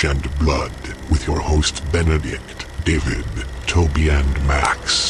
trash, 0.00 0.14
and 0.14 0.38
blood, 0.38 0.72
with 1.10 1.26
your 1.26 1.40
hosts 1.40 1.80
Benedict, 1.92 2.66
David, 2.84 3.24
Toby, 3.66 4.08
and 4.08 4.46
Max. 4.46 5.09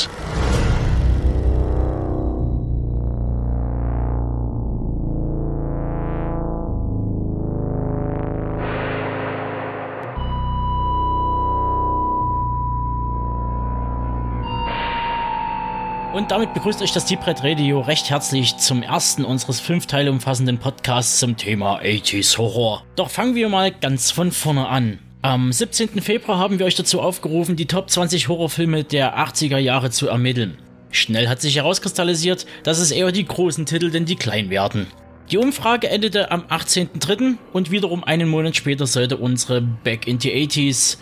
Und 16.12 16.32
damit 16.32 16.55
begrüßt 16.55 16.82
euch 16.82 16.91
das 16.91 17.05
Deep 17.05 17.24
Red 17.24 17.45
Radio 17.45 17.80
recht 17.80 18.10
herzlich 18.10 18.56
zum 18.56 18.82
ersten 18.82 19.24
unseres 19.24 19.60
fünf 19.60 19.87
Teile 19.87 20.10
umfassenden 20.10 20.59
Podcasts 20.59 21.20
zum 21.20 21.37
Thema 21.37 21.80
80s 21.80 22.37
Horror. 22.37 22.82
Doch 22.96 23.09
fangen 23.09 23.37
wir 23.37 23.48
mal 23.48 23.70
ganz 23.70 24.10
von 24.10 24.32
vorne 24.32 24.66
an. 24.66 24.98
Am 25.23 25.52
17. 25.52 26.01
Februar 26.02 26.38
haben 26.38 26.59
wir 26.59 26.66
euch 26.66 26.74
dazu 26.74 27.01
aufgerufen, 27.01 27.54
die 27.54 27.66
Top 27.66 27.91
20 27.91 28.27
Horrorfilme 28.27 28.82
der 28.82 29.18
80er 29.18 29.59
Jahre 29.59 29.91
zu 29.91 30.09
ermitteln. 30.09 30.59
Schnell 30.91 31.28
hat 31.28 31.41
sich 31.41 31.54
herauskristallisiert, 31.54 32.45
dass 32.65 32.80
es 32.80 32.90
eher 32.90 33.12
die 33.12 33.24
großen 33.24 33.65
Titel 33.65 33.92
denn 33.92 34.04
die 34.04 34.16
kleinen 34.16 34.51
werden. 34.51 34.88
Die 35.30 35.38
Umfrage 35.38 35.88
endete 35.90 36.32
am 36.32 36.42
18.03. 36.42 37.37
und 37.52 37.70
wiederum 37.70 38.02
einen 38.02 38.29
Monat 38.29 38.57
später 38.57 38.88
sollte 38.88 39.16
unsere 39.16 39.60
Back 39.60 40.09
in 40.09 40.18
the 40.18 40.32
80s 40.32 40.96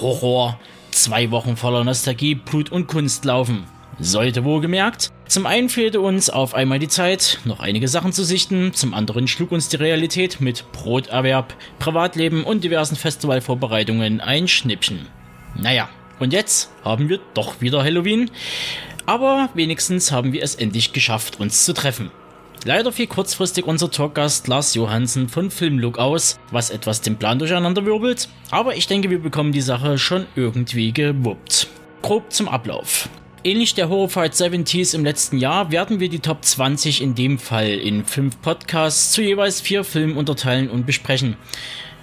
Horror 0.00 0.60
zwei 0.92 1.32
Wochen 1.32 1.56
voller 1.56 1.82
Nostalgie, 1.82 2.36
Blut 2.36 2.70
und 2.70 2.86
Kunst 2.86 3.24
laufen. 3.24 3.64
Sollte 4.00 4.44
wohlgemerkt. 4.44 5.12
Zum 5.26 5.46
einen 5.46 5.68
fehlte 5.68 6.00
uns 6.00 6.30
auf 6.30 6.54
einmal 6.54 6.78
die 6.78 6.88
Zeit, 6.88 7.40
noch 7.44 7.60
einige 7.60 7.88
Sachen 7.88 8.12
zu 8.12 8.24
sichten, 8.24 8.72
zum 8.74 8.92
anderen 8.92 9.26
schlug 9.26 9.52
uns 9.52 9.68
die 9.68 9.76
Realität 9.76 10.40
mit 10.40 10.70
Broterwerb, 10.72 11.54
Privatleben 11.78 12.44
und 12.44 12.64
diversen 12.64 12.96
Festivalvorbereitungen 12.96 14.20
ein 14.20 14.48
Schnippchen. 14.48 15.06
Naja, 15.56 15.88
und 16.18 16.32
jetzt 16.32 16.70
haben 16.84 17.08
wir 17.08 17.20
doch 17.34 17.60
wieder 17.60 17.82
Halloween, 17.82 18.30
aber 19.06 19.48
wenigstens 19.54 20.12
haben 20.12 20.32
wir 20.32 20.42
es 20.42 20.54
endlich 20.54 20.92
geschafft, 20.92 21.40
uns 21.40 21.64
zu 21.64 21.72
treffen. 21.72 22.10
Leider 22.66 22.92
fiel 22.92 23.06
kurzfristig 23.06 23.66
unser 23.66 23.90
Talkgast 23.90 24.48
Lars 24.48 24.74
Johansen 24.74 25.28
von 25.28 25.50
Filmlook 25.50 25.98
aus, 25.98 26.38
was 26.50 26.70
etwas 26.70 27.02
den 27.02 27.16
Plan 27.16 27.38
durcheinander 27.38 27.84
wirbelt, 27.84 28.28
aber 28.50 28.76
ich 28.76 28.86
denke, 28.86 29.10
wir 29.10 29.20
bekommen 29.20 29.52
die 29.52 29.60
Sache 29.60 29.98
schon 29.98 30.26
irgendwie 30.34 30.92
gewuppt. 30.92 31.68
Grob 32.00 32.32
zum 32.32 32.48
Ablauf. 32.48 33.08
Ähnlich 33.46 33.74
der 33.74 33.90
Horrified 33.90 34.32
70s 34.32 34.94
im 34.94 35.04
letzten 35.04 35.36
Jahr 35.36 35.70
werden 35.70 36.00
wir 36.00 36.08
die 36.08 36.20
Top 36.20 36.42
20 36.42 37.02
in 37.02 37.14
dem 37.14 37.38
Fall 37.38 37.68
in 37.68 38.06
fünf 38.06 38.40
Podcasts 38.40 39.12
zu 39.12 39.20
jeweils 39.20 39.60
vier 39.60 39.84
Filmen 39.84 40.16
unterteilen 40.16 40.70
und 40.70 40.86
besprechen. 40.86 41.36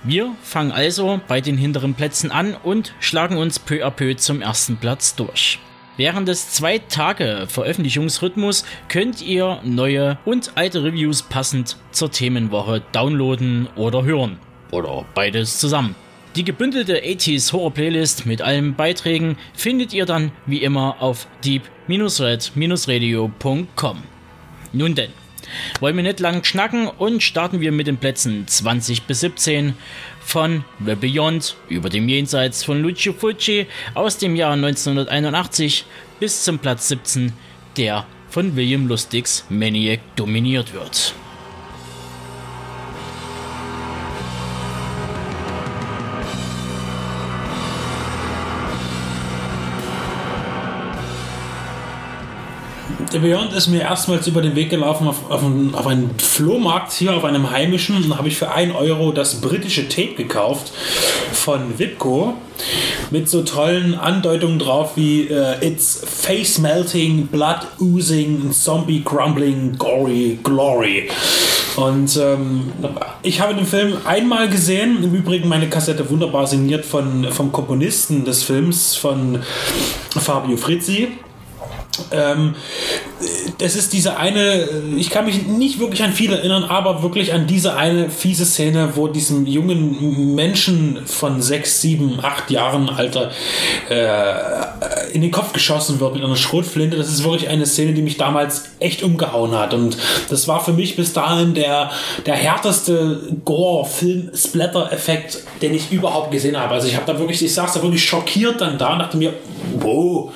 Wir 0.03 0.36
fangen 0.44 0.72
also 0.72 1.20
bei 1.28 1.42
den 1.42 1.58
hinteren 1.58 1.95
Plätzen 1.95 2.30
an 2.30 2.56
und 2.61 2.94
schlagen 3.00 3.38
uns 3.38 3.58
peu 3.58 3.83
à 3.83 3.89
peu 3.89 4.16
zum 4.16 4.44
ersten 4.44 4.78
Platz 4.78 5.16
durch. 5.16 5.58
Während 5.98 6.28
des 6.28 6.52
zwei 6.52 6.78
Tage 6.78 7.48
Veröffentlichungsrhythmus 7.48 8.64
könnt 8.88 9.23
ihr 9.23 9.61
neue 9.64 10.20
und 10.26 10.52
alte 10.53 10.83
Reviews 10.83 11.23
passend 11.23 11.76
zur 11.89 12.11
Themenwoche 12.11 12.83
downloaden 12.92 13.67
oder 13.76 14.03
hören. 14.03 14.38
Oder 14.70 15.05
beides 15.16 15.58
zusammen. 15.58 15.95
Die 16.38 16.46
gebündelte 16.46 17.04
80s 17.04 17.52
Horror 17.52 17.74
Playlist 17.74 18.26
mit 18.26 18.42
allen 18.42 18.76
Beiträgen 18.76 19.36
findet 19.54 19.92
ihr 19.92 20.05
dann 20.05 20.32
wie 20.45 20.64
immer 20.64 21.02
auf 21.02 21.28
deep-red-radio.com. 21.44 24.04
Nun 24.72 24.95
denn, 24.95 25.11
wollen 25.82 25.98
wir 25.98 26.04
nicht 26.04 26.22
lang 26.22 26.45
schnacken 26.45 26.88
und 26.88 27.22
starten 27.22 27.60
wir 27.60 27.73
mit 27.73 27.88
den 27.88 27.98
Plätzen 27.98 28.48
20 28.48 29.04
bis 29.04 29.20
17 29.20 29.73
von 30.22 30.64
The 30.86 30.95
Beyond 30.95 31.58
über 31.67 31.89
dem 31.89 32.08
Jenseits 32.08 32.64
von 32.64 32.82
Lucio 32.82 33.11
Fulci 33.11 33.67
aus 33.94 34.17
dem 34.17 34.38
Jahr 34.38 34.54
1981 34.54 35.84
bis 36.22 36.45
zum 36.45 36.60
Platz 36.60 36.88
17, 36.88 37.34
der 37.76 38.05
von 38.30 38.55
William 38.55 38.88
Lustigs 38.88 39.45
Maniac 39.50 40.00
dominiert 40.16 40.73
wird. 40.73 41.14
The 53.11 53.20
Beyond 53.20 53.52
ist 53.52 53.67
mir 53.67 53.82
erstmals 53.82 54.26
über 54.27 54.42
den 54.42 54.55
Weg 54.55 54.70
gelaufen 54.70 55.05
auf, 55.05 55.30
auf, 55.30 55.44
einen, 55.44 55.76
auf 55.76 55.86
einen 55.86 56.11
Flohmarkt 56.17 56.94
hier, 56.94 57.14
auf 57.14 57.26
einem 57.26 57.52
heimischen. 57.52 57.98
Und 57.98 58.10
da 58.10 58.17
habe 58.17 58.30
ich 58.30 58.38
für 58.38 58.52
1 58.52 58.73
Euro 58.73 59.11
das 59.11 59.42
britische 59.42 59.89
Tape 59.89 60.14
gekauft 60.14 60.72
von 61.33 61.77
Wipco 61.77 62.36
mit 63.10 63.27
so 63.27 63.42
tollen 63.42 63.95
Andeutungen 63.95 64.60
drauf 64.60 64.92
wie 64.95 65.27
uh, 65.30 65.55
It's 65.60 66.02
Face 66.05 66.58
Melting, 66.60 67.27
Blood 67.27 67.67
Oozing, 67.80 68.54
Zombie 68.54 69.02
Crumbling, 69.04 69.78
Gory, 69.78 70.39
Glory. 70.42 71.10
Und 71.76 72.16
ähm, 72.17 72.72
ich 73.23 73.42
habe 73.42 73.55
den 73.55 73.66
Film 73.66 73.98
einmal 74.05 74.48
gesehen, 74.48 75.04
im 75.04 75.14
Übrigen 75.14 75.49
meine 75.49 75.70
Kassette 75.70 76.10
wunderbar 76.10 76.48
signiert 76.48 76.86
von, 76.86 77.28
vom 77.32 77.52
Komponisten 77.52 78.23
des 78.23 78.43
Films, 78.43 78.95
von 78.95 79.39
Fabio 80.17 80.55
Frizzi. 80.55 81.10
Ähm, 82.12 82.56
das 83.58 83.76
ist 83.76 83.94
diese 83.94 84.18
eine, 84.18 84.68
ich 84.98 85.10
kann 85.10 85.26
mich 85.26 85.46
nicht 85.46 85.80
wirklich 85.80 86.04
an 86.04 86.14
viel 86.14 86.32
erinnern, 86.32 86.64
aber 86.64 87.04
wirklich 87.04 87.34
an 87.34 87.48
diese 87.48 87.76
eine 87.76 88.10
fiese 88.10 88.46
Szene, 88.46 88.94
wo 88.96 89.08
diesem 89.08 89.46
jungen 89.46 90.34
Menschen 90.36 91.06
von 91.06 91.42
sechs, 91.42 91.82
sieben, 91.82 92.20
acht 92.22 92.50
Jahren 92.50 92.90
Alter 92.90 93.32
äh, 93.90 95.14
in 95.14 95.22
den 95.22 95.32
Kopf 95.32 95.54
geschossen 95.54 96.00
wird 96.00 96.16
mit 96.16 96.24
einer 96.24 96.36
Schrotflinte. 96.36 96.98
Das 96.98 97.10
ist 97.10 97.24
wirklich 97.24 97.50
eine 97.50 97.66
Szene, 97.66 97.94
die 97.94 98.02
mich 98.02 98.18
damals 98.18 98.64
echt 98.80 99.04
umgehauen 99.04 99.52
hat. 99.52 99.73
Und 99.73 99.98
das 100.30 100.48
war 100.48 100.64
für 100.64 100.73
mich 100.73 100.96
bis 100.96 101.14
dahin 101.14 101.54
der, 101.54 101.92
der 102.26 102.36
härteste 102.36 103.20
Gore-Film-Splatter-Effekt, 103.46 105.40
den 105.62 105.73
ich 105.73 105.92
überhaupt 105.92 106.32
gesehen 106.32 106.58
habe. 106.58 106.73
Also 106.73 106.88
ich 106.88 106.96
habe 106.96 107.06
da 107.06 107.20
wirklich, 107.20 107.44
ich 107.44 107.54
saß 107.54 107.73
da 107.73 107.82
wirklich 107.82 108.04
schockiert 108.04 108.62
dann 108.62 108.78
da 108.78 108.94
und 108.94 109.00
dachte 109.00 109.18
mir, 109.18 109.34
wow, 109.80 110.32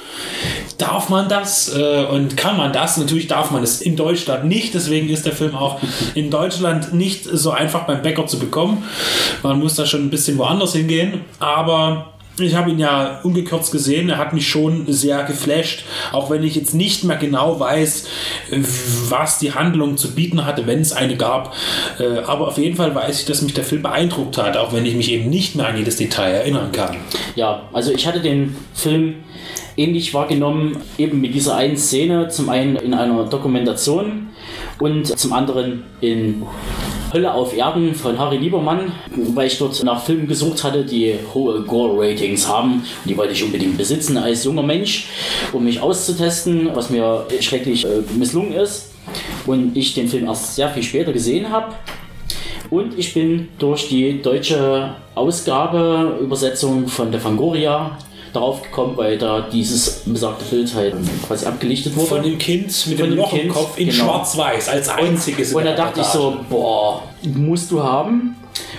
darf 0.78 1.10
man 1.10 1.30
das 1.30 1.76
äh, 1.76 2.06
und 2.06 2.38
kann 2.38 2.58
man 2.58 2.74
das? 2.74 2.98
Natürlich 2.98 3.28
darf 3.28 3.52
man 3.52 3.64
es 3.64 3.82
in 3.82 3.96
Deutschland 3.96 4.46
nicht, 4.46 4.74
deswegen 4.74 5.10
ist 5.10 5.26
der 5.26 5.34
Film 5.34 5.56
auch 5.56 5.80
in 6.14 6.30
Deutschland 6.32 6.94
nicht 6.94 7.26
so 7.26 7.52
einfach 7.52 7.86
beim 7.86 8.02
Bäcker 8.02 8.26
zu 8.28 8.40
bekommen. 8.40 8.84
Man 9.44 9.60
muss 9.60 9.76
da 9.76 9.86
schon 9.86 10.04
ein 10.04 10.10
bisschen 10.10 10.38
woanders 10.38 10.74
hingehen, 10.74 11.22
aber 11.40 12.15
ich 12.38 12.56
habe 12.56 12.72
ihn 12.72 12.80
ja 12.80 13.20
ungekürzt 13.24 13.72
gesehen, 13.72 14.10
er 14.10 14.18
hat 14.18 14.34
mich 14.34 14.48
schon 14.48 14.86
sehr 14.92 15.24
geflasht, 15.24 15.86
auch 16.12 16.30
wenn 16.30 16.44
ich 16.44 16.56
jetzt 16.56 16.74
nicht 16.74 17.04
mehr 17.04 17.18
genau 17.18 17.60
weiß, 17.60 18.08
was 19.10 19.40
die 19.40 19.54
Handlung 19.54 19.98
zu 19.98 20.14
bieten 20.14 20.46
hatte, 20.46 20.68
wenn 20.68 20.82
es 20.82 20.94
eine 20.94 21.18
gab. 21.18 21.56
Äh, 22.00 22.20
aber 22.20 22.48
auf 22.48 22.58
jeden 22.58 22.76
Fall 22.76 22.94
weiß 22.94 23.22
ich, 23.22 23.26
dass 23.26 23.42
mich 23.42 23.54
der 23.54 23.64
Film 23.64 23.82
beeindruckt 23.82 24.38
hat, 24.38 24.58
auch 24.58 24.74
wenn 24.74 24.86
ich 24.86 24.96
mich 24.96 25.12
eben 25.12 25.30
nicht 25.30 25.56
mehr 25.56 25.68
an 25.68 25.78
jedes 25.78 25.98
Detail 25.98 26.32
erinnern 26.32 26.72
kann. 26.72 26.98
Ja, 27.36 27.64
also 27.74 27.92
ich 27.92 28.06
hatte 28.08 28.22
den 28.22 28.56
Film 28.74 29.16
ähnlich 29.78 30.14
wahrgenommen, 30.14 30.78
eben 30.98 31.22
mit 31.22 31.34
dieser 31.34 31.56
einen 31.56 31.78
Szene, 31.78 32.30
zum 32.30 32.50
einen 32.50 32.76
in 32.78 32.94
einer 32.94 33.26
Dokumentation 33.26 34.28
und 34.80 35.18
zum 35.18 35.34
anderen 35.34 35.84
in 36.02 36.44
Hölle 37.14 37.34
auf 37.34 37.56
Erden 37.56 37.94
von 37.96 38.18
Harry 38.20 38.38
Liebermann, 38.38 38.92
weil 39.34 39.48
ich 39.48 39.58
dort 39.58 39.84
nach 39.84 40.04
Filmen 40.04 40.28
gesucht 40.28 40.64
hatte, 40.64 40.84
die 40.84 41.16
hohe 41.34 41.62
Gore-Ratings 41.62 42.48
haben. 42.48 42.84
Die 43.06 43.16
wollte 43.16 43.34
ich 43.34 43.44
unbedingt 43.44 43.78
besitzen 43.78 44.18
als 44.18 44.44
junger 44.44 44.64
Mensch, 44.64 45.08
um 45.54 45.64
mich 45.64 45.80
auszutesten, 45.80 46.70
was 46.74 46.90
mir 46.90 47.26
schrecklich 47.40 47.86
äh, 47.86 48.02
misslungen 48.18 48.54
ist. 48.54 48.92
Und 49.46 49.78
ich 49.78 49.94
den 49.94 50.08
Film 50.08 50.26
erst 50.26 50.56
sehr 50.56 50.70
viel 50.70 50.84
später 50.84 51.14
gesehen 51.14 51.50
habe. 51.52 51.74
Und 52.70 52.98
ich 52.98 53.14
bin 53.14 53.50
durch 53.60 53.88
die 53.90 54.22
deutsche 54.22 54.96
Ausgabe, 55.14 56.18
Übersetzung 56.20 56.88
von 56.88 57.12
der 57.12 57.22
Fangoria 57.22 57.98
darauf 58.36 58.62
gekommen, 58.62 58.98
weil 58.98 59.18
da 59.18 59.42
dieses 59.42 60.04
besagte 60.06 60.46
Bild 60.46 60.74
halt 60.74 60.96
quasi 61.26 61.46
abgelichtet 61.46 61.96
wurde. 61.96 62.08
Von 62.08 62.24
dem 62.24 62.38
Kind 62.38 62.88
mit 62.88 63.00
Von 63.00 63.10
dem 63.10 63.18
Loch 63.18 63.34
im 63.34 63.50
Kopf 63.50 63.78
in 63.78 63.90
genau. 63.90 64.04
schwarz-weiß 64.04 64.70
als 64.70 64.90
einziges. 64.90 65.54
Und, 65.54 65.60
und 65.60 65.66
da 65.66 65.76
dachte 65.76 66.02
ich 66.02 66.08
so, 66.08 66.38
boah, 66.50 67.04
musst 67.24 67.72
du 67.72 67.82
haben. 67.82 68.36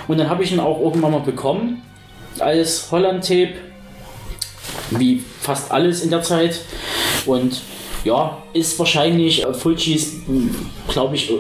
Und 0.09 0.19
dann 0.19 0.29
habe 0.29 0.45
ich 0.45 0.53
ihn 0.53 0.61
auch 0.61 0.81
irgendwann 0.81 1.13
mal 1.13 1.21
bekommen 1.21 1.83
als 2.39 2.91
Holland-Tape, 2.91 3.55
wie 4.91 5.23
fast 5.41 5.71
alles 5.71 6.03
in 6.03 6.11
der 6.11 6.23
Zeit. 6.23 6.61
Und 7.25 7.63
ja, 8.05 8.39
ist 8.53 8.79
wahrscheinlich 8.79 9.45
äh, 9.45 9.53
Fulcis, 9.53 10.13
glaube 10.89 11.17
ich, 11.17 11.31
äh, 11.31 11.35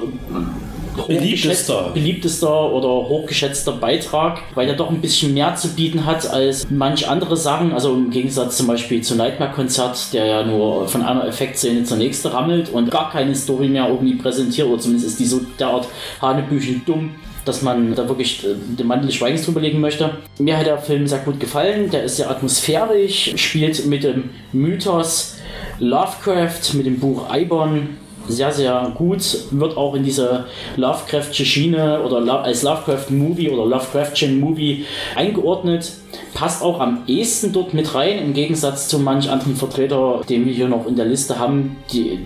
beliebtester. 1.06 1.90
beliebtester 1.94 2.72
oder 2.72 2.88
hochgeschätzter 2.88 3.72
Beitrag, 3.72 4.40
weil 4.54 4.68
er 4.68 4.74
doch 4.74 4.90
ein 4.90 5.00
bisschen 5.00 5.34
mehr 5.34 5.54
zu 5.56 5.68
bieten 5.68 6.06
hat 6.06 6.28
als 6.28 6.66
manch 6.70 7.08
andere 7.08 7.36
Sachen. 7.36 7.72
Also 7.72 7.94
im 7.94 8.10
Gegensatz 8.10 8.56
zum 8.56 8.66
Beispiel 8.66 9.02
zu 9.02 9.14
Nightmare-Konzert, 9.14 10.12
der 10.12 10.26
ja 10.26 10.42
nur 10.44 10.88
von 10.88 11.02
einer 11.02 11.26
Effektszene 11.26 11.84
zur 11.84 11.96
nächsten 11.96 12.28
rammelt 12.28 12.70
und 12.70 12.90
gar 12.90 13.10
keine 13.10 13.34
Story 13.34 13.68
mehr 13.68 13.88
irgendwie 13.88 14.14
präsentiert, 14.14 14.68
oder 14.68 14.80
zumindest 14.80 15.08
ist 15.08 15.20
die 15.20 15.26
so 15.26 15.40
derart 15.58 15.88
hanebüchen 16.20 16.82
dumm 16.86 17.14
dass 17.46 17.62
man 17.62 17.94
da 17.94 18.08
wirklich 18.08 18.44
äh, 18.44 18.54
den 18.76 18.86
Mantel 18.86 19.06
des 19.06 19.14
Schweigens 19.14 19.44
drüber 19.44 19.60
legen 19.60 19.80
möchte. 19.80 20.10
Mir 20.38 20.58
hat 20.58 20.66
der 20.66 20.78
Film 20.78 21.06
sehr 21.06 21.20
gut 21.20 21.40
gefallen. 21.40 21.90
Der 21.90 22.04
ist 22.04 22.16
sehr 22.16 22.28
atmosphärisch, 22.28 23.34
spielt 23.36 23.86
mit 23.86 24.02
dem 24.02 24.30
Mythos 24.52 25.36
Lovecraft, 25.78 26.74
mit 26.74 26.86
dem 26.86 26.98
Buch 26.98 27.30
Eibon 27.30 27.96
sehr, 28.28 28.52
sehr 28.52 28.92
gut, 28.94 29.22
wird 29.50 29.76
auch 29.76 29.94
in 29.94 30.04
diese 30.04 30.46
Lovecraftsche 30.76 31.44
Schiene 31.44 32.02
oder 32.02 32.42
als 32.42 32.62
Lovecraft-Movie 32.62 33.50
oder 33.50 33.66
Lovecraftian-Movie 33.66 34.84
eingeordnet. 35.14 35.92
Passt 36.34 36.62
auch 36.62 36.80
am 36.80 37.02
ehesten 37.06 37.52
dort 37.52 37.74
mit 37.74 37.94
rein, 37.94 38.18
im 38.18 38.34
Gegensatz 38.34 38.88
zu 38.88 38.98
manch 38.98 39.30
anderen 39.30 39.56
Vertreter, 39.56 40.22
den 40.28 40.46
wir 40.46 40.52
hier 40.52 40.68
noch 40.68 40.86
in 40.86 40.96
der 40.96 41.06
Liste 41.06 41.38
haben, 41.38 41.76
die 41.92 42.18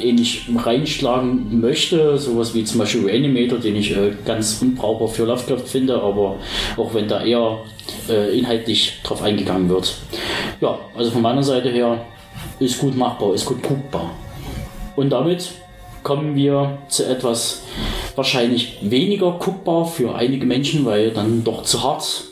ähnlich 0.00 0.48
reinschlagen 0.56 1.60
möchte. 1.60 2.18
Sowas 2.18 2.54
wie 2.54 2.64
zum 2.64 2.78
Beispiel 2.78 3.04
Reanimator, 3.06 3.58
den 3.58 3.76
ich 3.76 3.96
äh, 3.96 4.12
ganz 4.24 4.60
unbrauchbar 4.60 5.08
für 5.08 5.24
Lovecraft 5.24 5.66
finde, 5.66 6.00
aber 6.00 6.36
auch 6.76 6.94
wenn 6.94 7.08
da 7.08 7.24
eher 7.24 7.58
äh, 8.08 8.38
inhaltlich 8.38 9.00
drauf 9.02 9.22
eingegangen 9.22 9.68
wird. 9.68 9.96
Ja, 10.60 10.78
also 10.96 11.10
von 11.10 11.22
meiner 11.22 11.42
Seite 11.42 11.70
her 11.70 12.00
ist 12.60 12.78
gut 12.78 12.96
machbar, 12.96 13.34
ist 13.34 13.46
gut 13.46 13.62
guckbar. 13.62 14.10
Und 14.98 15.10
damit 15.10 15.50
kommen 16.02 16.34
wir 16.34 16.78
zu 16.88 17.06
etwas 17.06 17.62
wahrscheinlich 18.16 18.78
weniger 18.82 19.30
guckbar 19.30 19.86
für 19.86 20.16
einige 20.16 20.44
Menschen, 20.44 20.84
weil 20.84 21.12
dann 21.12 21.44
doch 21.44 21.62
zu 21.62 21.84
hart 21.84 22.24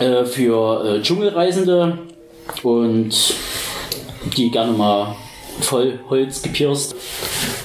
äh, 0.00 0.24
für 0.24 0.84
äh, 0.84 1.02
Dschungelreisende 1.02 1.98
und 2.64 3.34
die 4.36 4.50
gerne 4.50 4.72
mal 4.72 5.14
voll 5.60 6.00
Holz 6.10 6.42
gepierst 6.42 6.96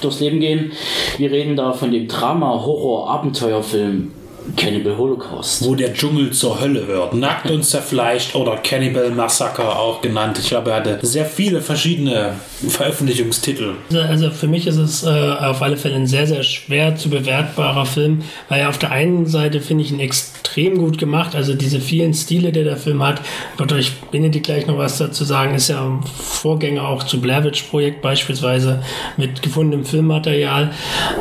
durchs 0.00 0.20
Leben 0.20 0.38
gehen. 0.38 0.70
Wir 1.18 1.32
reden 1.32 1.56
da 1.56 1.72
von 1.72 1.90
dem 1.90 2.06
Drama-Horror-Abenteuerfilm 2.06 4.12
Cannibal 4.56 4.96
Holocaust. 4.96 5.64
Wo 5.64 5.74
der 5.74 5.92
Dschungel 5.92 6.32
zur 6.32 6.60
Hölle 6.60 6.86
wird. 6.86 7.14
Nackt 7.14 7.50
und 7.50 7.64
zerfleischt 7.64 8.34
oder 8.34 8.56
Cannibal 8.58 9.10
Massacre 9.10 9.76
auch 9.76 10.00
genannt. 10.00 10.38
Ich 10.38 10.48
glaube, 10.48 10.70
er 10.70 10.76
hatte 10.76 10.98
sehr 11.02 11.24
viele 11.24 11.60
verschiedene 11.60 12.34
Veröffentlichungstitel. 12.68 13.74
Also 13.92 14.30
für 14.30 14.46
mich 14.46 14.66
ist 14.66 14.76
es 14.76 15.02
äh, 15.04 15.08
auf 15.08 15.62
alle 15.62 15.76
Fälle 15.76 15.96
ein 15.96 16.06
sehr, 16.06 16.26
sehr 16.26 16.42
schwer 16.42 16.96
zu 16.96 17.10
bewertbarer 17.10 17.86
Film, 17.86 18.22
weil 18.48 18.66
auf 18.66 18.78
der 18.78 18.92
einen 18.92 19.26
Seite 19.26 19.60
finde 19.60 19.84
ich 19.84 19.90
ihn 19.90 20.00
extrem 20.00 20.78
gut 20.78 20.98
gemacht. 20.98 21.34
Also 21.34 21.54
diese 21.54 21.80
vielen 21.80 22.14
Stile, 22.14 22.52
die 22.52 22.64
der 22.64 22.76
Film 22.76 23.02
hat, 23.02 23.20
wird 23.56 23.72
euch 23.72 23.92
Benedikt 24.12 24.46
gleich 24.46 24.66
noch 24.66 24.78
was 24.78 24.98
dazu 24.98 25.24
sagen, 25.24 25.54
ist 25.54 25.68
ja 25.68 25.84
ein 25.84 26.02
Vorgänger 26.18 26.88
auch 26.88 27.02
zu 27.02 27.20
Blair 27.20 27.44
Witch 27.44 27.64
Projekt 27.64 28.00
beispielsweise 28.00 28.82
mit 29.16 29.42
gefundenem 29.42 29.84
Filmmaterial. 29.84 30.72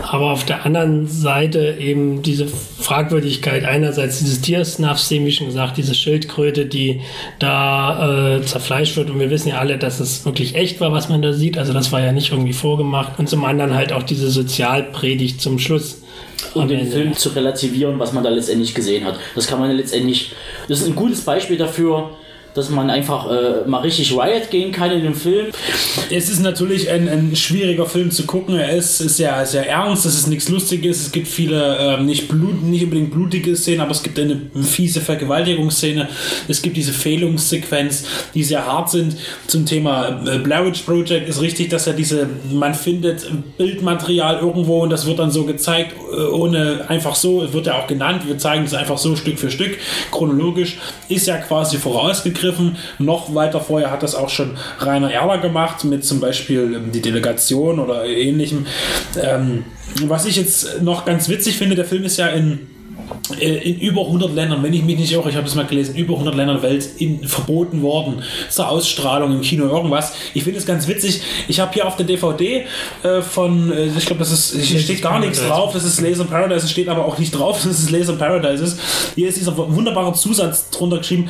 Aber 0.03 0.31
auf 0.31 0.45
der 0.45 0.65
anderen 0.65 1.07
Seite 1.07 1.77
eben 1.79 2.21
diese 2.21 2.47
fragwürdige 2.47 3.14
Fragwürdigkeit. 3.15 3.63
Einerseits 3.63 4.19
dieses 4.19 4.41
Tiersnafs-Szene, 4.41 5.25
wie 5.25 5.31
schon 5.31 5.47
gesagt, 5.47 5.77
diese 5.77 5.95
Schildkröte, 5.95 6.65
die 6.65 7.01
da 7.39 8.37
äh, 8.37 8.41
zerfleischt 8.41 8.97
wird. 8.97 9.09
Und 9.09 9.19
wir 9.19 9.29
wissen 9.29 9.49
ja 9.49 9.59
alle, 9.59 9.77
dass 9.77 9.99
es 9.99 10.25
wirklich 10.25 10.55
echt 10.55 10.81
war, 10.81 10.91
was 10.91 11.07
man 11.07 11.21
da 11.21 11.31
sieht. 11.31 11.57
Also 11.57 11.71
das 11.71 11.91
war 11.91 12.01
ja 12.01 12.11
nicht 12.11 12.31
irgendwie 12.31 12.53
vorgemacht. 12.53 13.17
Und 13.17 13.29
zum 13.29 13.45
anderen 13.45 13.73
halt 13.73 13.93
auch 13.93 14.03
diese 14.03 14.29
Sozialpredigt 14.29 15.41
zum 15.41 15.59
Schluss. 15.59 16.01
Um 16.53 16.67
den 16.67 16.87
Film 16.91 17.15
zu 17.15 17.29
relativieren, 17.29 17.97
was 17.99 18.11
man 18.11 18.23
da 18.23 18.29
letztendlich 18.29 18.75
gesehen 18.75 19.05
hat. 19.05 19.17
Das 19.33 19.47
kann 19.47 19.59
man 19.59 19.71
letztendlich, 19.71 20.33
das 20.67 20.81
ist 20.81 20.87
ein 20.87 20.95
gutes 20.95 21.21
Beispiel 21.21 21.57
dafür, 21.57 22.11
dass 22.55 22.69
man 22.69 22.89
einfach 22.89 23.29
äh, 23.29 23.67
mal 23.67 23.81
richtig 23.81 24.13
Riot 24.13 24.49
gehen 24.49 24.71
kann 24.71 24.89
in 24.89 25.03
dem 25.03 25.13
Film. 25.13 25.47
Es 26.09 26.29
ist 26.29 26.39
natürlich 26.39 26.89
ein, 26.89 27.09
ein 27.09 27.35
schwieriger 27.35 27.85
Film 27.85 28.11
zu 28.11 28.25
gucken. 28.25 28.55
Er 28.55 28.71
ist, 28.71 29.01
ist 29.01 29.17
sehr, 29.17 29.45
sehr 29.45 29.69
ernst, 29.69 30.05
es 30.05 30.15
ist 30.15 30.27
nichts 30.27 30.47
Lustiges, 30.47 31.01
es 31.01 31.11
gibt 31.11 31.27
viele 31.27 31.77
äh, 31.77 32.01
nicht, 32.01 32.29
Blut, 32.29 32.63
nicht 32.63 32.85
unbedingt 32.85 33.11
blutige 33.11 33.57
Szenen, 33.57 33.81
aber 33.81 33.91
es 33.91 34.01
gibt 34.01 34.17
eine 34.17 34.39
fiese 34.63 35.01
Vergewaltigungsszene, 35.01 36.07
es 36.47 36.61
gibt 36.61 36.77
diese 36.77 36.93
Fehlungssequenz, 36.93 38.05
die 38.33 38.43
sehr 38.43 38.65
hart 38.65 38.89
sind. 38.89 39.17
Zum 39.47 39.65
Thema 39.65 40.21
äh, 40.25 40.37
Blair 40.37 40.65
Witch 40.65 40.83
Project 40.83 41.27
ist 41.27 41.41
richtig, 41.41 41.69
dass 41.69 41.87
er 41.87 41.93
diese, 41.93 42.29
man 42.49 42.73
findet 42.73 43.29
Bildmaterial 43.57 44.39
irgendwo 44.39 44.81
und 44.81 44.91
das 44.91 45.05
wird 45.05 45.19
dann 45.19 45.29
so 45.29 45.43
gezeigt, 45.43 45.93
äh, 46.09 46.21
ohne 46.27 46.85
einfach 46.87 47.15
so, 47.15 47.51
wird 47.51 47.65
ja 47.65 47.81
auch 47.81 47.87
genannt, 47.87 48.21
wir 48.25 48.37
zeigen 48.37 48.63
es 48.63 48.73
einfach 48.73 48.97
so 48.97 49.17
Stück 49.17 49.39
für 49.39 49.51
Stück, 49.51 49.77
chronologisch, 50.11 50.77
ist 51.09 51.27
ja 51.27 51.35
quasi 51.35 51.77
vorausgegriffen 51.77 52.44
aufgegriffen. 52.45 52.77
Noch 52.99 53.33
weiter 53.33 53.59
vorher 53.59 53.91
hat 53.91 54.03
das 54.03 54.15
auch 54.15 54.29
schon 54.29 54.57
Rainer 54.79 55.11
Erler 55.11 55.37
gemacht, 55.39 55.83
mit 55.83 56.05
zum 56.05 56.19
Beispiel 56.19 56.75
ähm, 56.75 56.91
die 56.91 57.01
Delegation 57.01 57.79
oder 57.79 58.05
ähnlichem. 58.05 58.65
Ähm, 59.21 59.65
was 60.05 60.25
ich 60.25 60.35
jetzt 60.35 60.81
noch 60.81 61.05
ganz 61.05 61.29
witzig 61.29 61.57
finde, 61.57 61.75
der 61.75 61.85
Film 61.85 62.03
ist 62.03 62.17
ja 62.17 62.27
in 62.27 62.67
äh, 63.39 63.69
in 63.69 63.79
über 63.79 64.01
100 64.01 64.33
Ländern, 64.33 64.63
wenn 64.63 64.73
ich 64.73 64.83
mich 64.83 64.97
nicht 64.97 65.11
irre, 65.11 65.29
ich 65.29 65.35
habe 65.35 65.47
es 65.47 65.55
mal 65.55 65.65
gelesen, 65.65 65.95
über 65.95 66.13
100 66.13 66.35
Ländern 66.35 66.61
der 66.61 66.69
Welt 66.69 66.87
in, 66.97 67.23
verboten 67.27 67.81
worden 67.81 68.23
zur 68.49 68.69
Ausstrahlung 68.69 69.31
im 69.31 69.41
Kino 69.41 69.65
irgendwas. 69.65 70.13
Ich 70.33 70.43
finde 70.43 70.59
es 70.59 70.65
ganz 70.65 70.87
witzig. 70.87 71.21
Ich 71.47 71.59
habe 71.59 71.73
hier 71.73 71.87
auf 71.87 71.95
der 71.95 72.05
DVD 72.05 72.65
äh, 73.03 73.21
von, 73.21 73.71
äh, 73.71 73.85
ich 73.85 74.05
glaube, 74.05 74.19
das 74.19 74.31
ist, 74.31 74.55
hier 74.55 74.79
steht 74.79 75.01
gar 75.01 75.19
nichts 75.19 75.41
drauf, 75.41 75.73
das 75.73 75.83
ist 75.83 76.01
Laser 76.01 76.25
Paradise, 76.25 76.65
es 76.65 76.71
steht 76.71 76.87
aber 76.87 77.05
auch 77.05 77.17
nicht 77.17 77.31
drauf, 77.31 77.57
dass 77.63 77.79
es 77.79 77.89
Laser 77.89 78.13
Paradise 78.13 78.63
ist. 78.63 78.79
Hier 79.15 79.29
ist 79.29 79.37
dieser 79.37 79.57
wunderbare 79.57 80.13
Zusatz 80.13 80.69
drunter 80.69 80.99
geschrieben, 80.99 81.29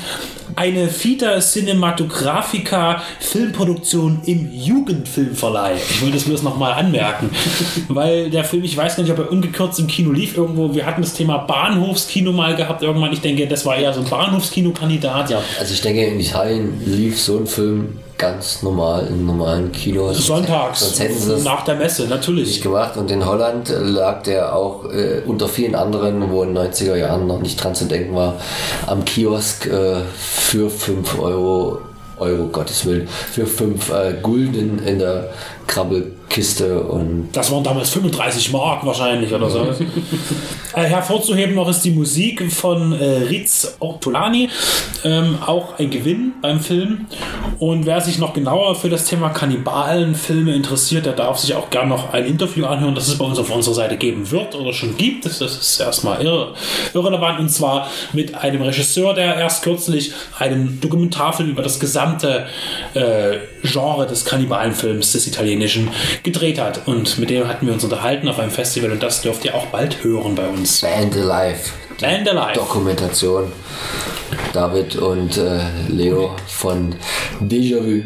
eine 0.55 0.87
Fita 0.87 1.39
Cinematographica 1.39 3.01
Filmproduktion 3.19 4.21
im 4.25 4.51
Jugendfilmverleih. 4.51 5.75
Ich 5.75 6.01
will 6.01 6.11
das 6.11 6.23
bloß 6.23 6.43
nochmal 6.43 6.73
anmerken, 6.73 7.29
weil 7.89 8.29
der 8.29 8.43
Film, 8.43 8.63
ich 8.63 8.75
weiß 8.75 8.95
gar 8.95 9.03
nicht, 9.03 9.11
ob 9.11 9.19
er 9.19 9.31
ungekürzt 9.31 9.79
im 9.79 9.87
Kino 9.87 10.11
lief 10.11 10.37
irgendwo, 10.37 10.73
wir 10.73 10.85
hatten 10.85 11.01
das 11.01 11.13
Thema 11.13 11.39
Bahnhofskino 11.39 12.31
mal 12.31 12.55
gehabt 12.55 12.83
irgendwann. 12.83 13.13
Ich 13.13 13.21
denke, 13.21 13.47
das 13.47 13.65
war 13.65 13.75
eher 13.77 13.93
so 13.93 14.01
ein 14.01 14.09
Bahnhofskino-Kandidat. 14.09 15.29
Ja, 15.29 15.41
also 15.59 15.73
ich 15.73 15.81
denke, 15.81 16.05
in 16.05 16.19
Italien 16.19 16.81
lief 16.85 17.19
so 17.19 17.37
ein 17.39 17.47
Film 17.47 17.99
ganz 18.25 18.63
normal 18.63 19.07
in 19.07 19.25
normalen 19.25 19.71
Kinos. 19.71 20.25
Sonntags, 20.25 20.79
Sonst 20.79 20.99
hätten 20.99 21.19
sie 21.19 21.29
das 21.29 21.43
nach 21.43 21.63
der 21.63 21.75
Messe, 21.75 22.07
natürlich. 22.07 22.47
Nicht 22.47 22.63
gemacht. 22.63 22.97
Und 22.97 23.11
in 23.11 23.25
Holland 23.25 23.71
lag 23.79 24.23
der 24.23 24.55
auch 24.55 24.85
äh, 24.91 25.21
unter 25.25 25.47
vielen 25.47 25.75
anderen, 25.75 26.31
wo 26.31 26.43
in 26.43 26.55
den 26.55 26.71
90er 26.71 26.95
Jahren 26.95 27.27
noch 27.27 27.39
nicht 27.39 27.63
dran 27.63 27.75
zu 27.75 27.85
denken 27.85 28.15
war, 28.15 28.35
am 28.87 29.05
Kiosk 29.05 29.67
äh, 29.67 30.01
für 30.15 30.69
5 30.69 31.19
Euro, 31.19 31.81
Euro 32.17 32.47
Gottes 32.47 32.85
Willen, 32.85 33.07
für 33.07 33.45
5 33.45 33.89
äh, 33.91 34.13
Gulden 34.21 34.79
in 34.83 34.99
der 34.99 35.29
Krabbelkiste 35.67 36.81
und. 36.81 37.29
Das 37.33 37.51
waren 37.51 37.63
damals 37.63 37.89
35 37.89 38.51
Mark 38.51 38.85
wahrscheinlich 38.85 39.33
oder 39.33 39.49
so. 39.49 39.59
äh, 40.75 40.83
hervorzuheben 40.83 41.55
noch 41.55 41.67
ist 41.69 41.81
die 41.81 41.91
Musik 41.91 42.51
von 42.51 42.93
äh, 42.93 43.23
Riz 43.23 43.75
Ortolani. 43.79 44.49
Ähm, 45.03 45.37
auch 45.45 45.77
ein 45.79 45.89
Gewinn 45.89 46.33
beim 46.41 46.59
Film. 46.59 47.07
Und 47.59 47.85
wer 47.85 48.01
sich 48.01 48.19
noch 48.19 48.33
genauer 48.33 48.75
für 48.75 48.89
das 48.89 49.05
Thema 49.05 49.29
Kannibalenfilme 49.29 50.53
interessiert, 50.53 51.05
der 51.05 51.13
darf 51.13 51.39
sich 51.39 51.55
auch 51.55 51.69
gerne 51.69 51.89
noch 51.89 52.13
ein 52.13 52.25
Interview 52.25 52.65
anhören, 52.65 52.95
das 52.95 53.07
es 53.07 53.17
bei 53.17 53.25
uns 53.25 53.39
auf 53.39 53.49
unserer 53.49 53.75
Seite 53.75 53.97
geben 53.97 54.29
wird 54.31 54.55
oder 54.55 54.73
schon 54.73 54.97
gibt. 54.97 55.25
Das, 55.25 55.41
ist 55.41 55.79
erstmal 55.79 56.21
irre, 56.23 56.53
irrelevant. 56.93 57.39
Und 57.39 57.49
zwar 57.49 57.89
mit 58.13 58.35
einem 58.35 58.61
Regisseur, 58.61 59.13
der 59.13 59.35
erst 59.35 59.63
kürzlich 59.63 60.13
einen 60.37 60.79
Dokumentarfilm 60.81 61.49
über 61.49 61.63
das 61.63 61.79
gesamte 61.79 62.45
äh, 62.93 63.37
Genre 63.63 64.05
des 64.05 64.25
Kannibalenfilms 64.25 65.11
des 65.13 65.27
Italienischen 65.55 65.89
gedreht 66.23 66.59
hat. 66.59 66.87
Und 66.87 67.17
mit 67.17 67.29
dem 67.29 67.47
hatten 67.47 67.65
wir 67.65 67.73
uns 67.73 67.83
unterhalten 67.83 68.27
auf 68.27 68.39
einem 68.39 68.51
Festival 68.51 68.91
und 68.91 69.01
das 69.01 69.21
dürft 69.21 69.45
ihr 69.45 69.55
auch 69.55 69.67
bald 69.67 70.03
hören 70.03 70.35
bei 70.35 70.47
uns. 70.47 70.81
Band 70.81 71.15
Alive. 71.15 71.59
Band 71.99 72.29
Alive. 72.29 72.53
Dokumentation. 72.55 73.51
David 74.53 74.95
und 74.97 75.37
äh, 75.37 75.59
Leo 75.89 76.35
von 76.47 76.95
Déjà-vu, 77.41 78.03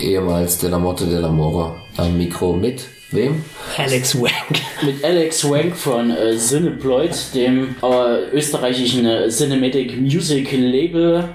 ehemals 0.00 0.58
de 0.58 0.70
la 0.70 0.78
Morte 0.78 1.06
de 1.06 1.18
la 1.18 1.28
Mora, 1.28 1.76
am 1.96 2.16
Mikro 2.16 2.52
mit 2.52 2.86
wem? 3.10 3.44
Alex 3.76 4.14
Wank. 4.20 4.60
Mit 4.82 5.04
Alex 5.04 5.44
Wank 5.48 5.76
von 5.76 6.10
äh, 6.10 6.36
Cineploid, 6.36 7.34
dem 7.34 7.76
äh, 7.82 8.30
österreichischen 8.32 9.06
äh, 9.06 9.28
Cinematic 9.28 10.00
Music 10.00 10.52
Label. 10.52 11.28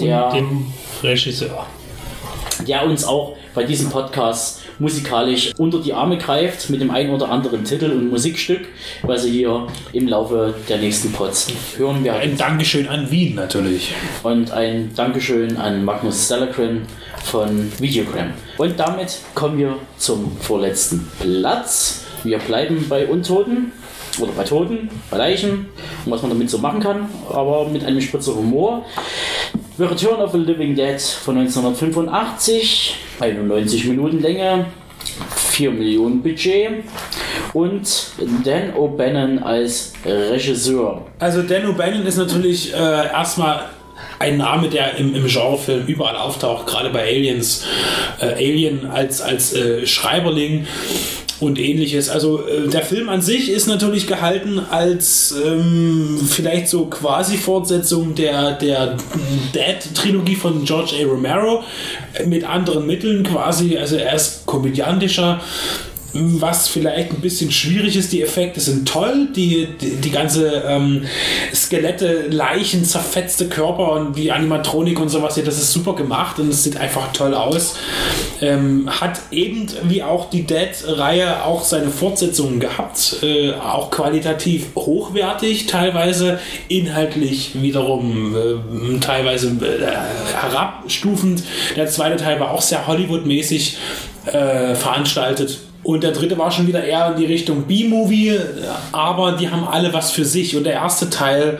Der, 0.00 0.26
und 0.26 0.34
dem 0.34 0.66
Regisseur. 1.02 1.66
Der 2.66 2.84
uns 2.84 3.04
auch 3.04 3.36
bei 3.54 3.64
diesem 3.64 3.90
Podcast 3.90 4.62
musikalisch 4.78 5.52
unter 5.58 5.80
die 5.80 5.92
Arme 5.92 6.18
greift 6.18 6.70
mit 6.70 6.80
dem 6.80 6.90
einen 6.90 7.10
oder 7.10 7.30
anderen 7.30 7.64
Titel 7.64 7.90
und 7.90 8.10
Musikstück, 8.10 8.66
was 9.02 9.24
ihr 9.24 9.32
hier 9.32 9.66
im 9.92 10.08
Laufe 10.08 10.54
der 10.68 10.78
nächsten 10.78 11.12
Pods 11.12 11.48
hören 11.76 12.02
werdet. 12.04 12.22
Ein 12.22 12.36
Dankeschön 12.36 12.88
an 12.88 13.10
Wien 13.10 13.34
natürlich. 13.34 13.94
Und 14.22 14.50
ein 14.52 14.90
Dankeschön 14.94 15.56
an 15.56 15.84
Magnus 15.84 16.24
Stalagren 16.24 16.82
von 17.24 17.72
Videogram. 17.78 18.32
Und 18.58 18.78
damit 18.78 19.18
kommen 19.34 19.58
wir 19.58 19.76
zum 19.98 20.36
vorletzten 20.38 21.08
Platz. 21.20 22.04
Wir 22.22 22.38
bleiben 22.38 22.86
bei 22.88 23.06
Untoten 23.06 23.72
oder 24.20 24.32
bei 24.32 24.44
Toten, 24.44 24.88
bei 25.10 25.18
Leichen 25.18 25.66
und 26.04 26.12
was 26.12 26.22
man 26.22 26.30
damit 26.30 26.50
so 26.50 26.58
machen 26.58 26.80
kann, 26.80 27.08
aber 27.30 27.68
mit 27.68 27.84
einem 27.84 28.00
Spritzer 28.00 28.34
Humor. 28.34 28.84
Return 29.78 30.20
of 30.20 30.32
the 30.32 30.38
Living 30.38 30.74
Dead 30.74 31.00
von 31.00 31.36
1985, 31.38 32.94
91 33.20 33.84
Minuten 33.86 34.20
Länge, 34.20 34.66
4 35.36 35.70
Millionen 35.70 36.22
Budget. 36.22 36.84
und 37.54 37.88
Dan 38.44 38.74
O'Bannon 38.74 39.38
als 39.42 39.92
Regisseur. 40.04 41.06
Also 41.18 41.42
Dan 41.42 41.66
O'Bannon 41.66 42.04
ist 42.04 42.18
natürlich 42.18 42.74
äh, 42.74 42.76
erstmal 42.76 43.70
ein 44.18 44.36
Name, 44.38 44.68
der 44.68 44.96
im, 44.96 45.14
im 45.14 45.26
Genrefilm 45.26 45.86
überall 45.86 46.16
auftaucht, 46.16 46.66
gerade 46.66 46.90
bei 46.90 47.02
Aliens. 47.02 47.64
Äh, 48.20 48.34
Alien 48.34 48.90
als, 48.90 49.20
als 49.20 49.54
äh, 49.54 49.86
Schreiberling 49.86 50.66
und 51.44 51.58
ähnliches. 51.58 52.08
Also 52.08 52.46
äh, 52.46 52.68
der 52.68 52.82
Film 52.82 53.08
an 53.08 53.22
sich 53.22 53.50
ist 53.50 53.66
natürlich 53.66 54.06
gehalten 54.06 54.58
als 54.58 55.34
ähm, 55.44 56.18
vielleicht 56.28 56.68
so 56.68 56.86
quasi 56.86 57.36
Fortsetzung 57.36 58.14
der, 58.14 58.52
der 58.52 58.96
Dead-Trilogie 59.54 60.36
von 60.36 60.64
George 60.64 60.94
A. 61.00 61.06
Romero 61.06 61.62
äh, 62.14 62.26
mit 62.26 62.44
anderen 62.44 62.86
Mitteln 62.86 63.22
quasi. 63.22 63.76
Also 63.76 63.96
er 63.96 64.14
ist 64.14 64.46
komödiantischer 64.46 65.40
was 66.14 66.68
vielleicht 66.68 67.10
ein 67.10 67.20
bisschen 67.20 67.50
schwierig 67.50 67.96
ist. 67.96 68.12
Die 68.12 68.22
Effekte 68.22 68.60
sind 68.60 68.88
toll, 68.88 69.28
die, 69.34 69.68
die, 69.80 69.96
die 69.96 70.10
ganze 70.10 70.62
ähm, 70.66 71.04
Skelette, 71.52 72.28
Leichen, 72.30 72.84
zerfetzte 72.84 73.48
Körper 73.48 73.92
und 73.92 74.16
die 74.16 74.30
Animatronik 74.30 75.00
und 75.00 75.08
sowas, 75.08 75.36
ja, 75.36 75.42
das 75.42 75.58
ist 75.58 75.72
super 75.72 75.94
gemacht 75.94 76.38
und 76.38 76.50
es 76.50 76.62
sieht 76.62 76.76
einfach 76.76 77.12
toll 77.12 77.34
aus. 77.34 77.76
Ähm, 78.40 78.88
hat 78.88 79.20
eben 79.32 79.66
wie 79.84 80.02
auch 80.02 80.30
die 80.30 80.44
Dead-Reihe 80.44 81.44
auch 81.44 81.64
seine 81.64 81.90
Fortsetzungen 81.90 82.60
gehabt, 82.60 83.16
äh, 83.22 83.52
auch 83.54 83.90
qualitativ 83.90 84.66
hochwertig, 84.76 85.66
teilweise 85.66 86.38
inhaltlich 86.68 87.60
wiederum 87.60 88.36
äh, 88.36 89.00
teilweise 89.00 89.48
äh, 89.48 90.40
herabstufend. 90.40 91.42
Der 91.76 91.88
zweite 91.88 92.22
Teil 92.22 92.38
war 92.38 92.52
auch 92.52 92.62
sehr 92.62 92.86
Hollywood-mäßig 92.86 93.78
äh, 94.26 94.74
veranstaltet. 94.74 95.58
Und 95.84 96.02
der 96.02 96.12
dritte 96.12 96.36
war 96.38 96.50
schon 96.50 96.66
wieder 96.66 96.82
eher 96.82 97.12
in 97.12 97.16
die 97.16 97.26
Richtung 97.26 97.62
B-Movie, 97.64 98.38
aber 98.92 99.32
die 99.32 99.48
haben 99.48 99.68
alle 99.68 99.92
was 99.92 100.10
für 100.10 100.24
sich. 100.24 100.56
Und 100.56 100.64
der 100.64 100.74
erste 100.74 101.10
Teil 101.10 101.58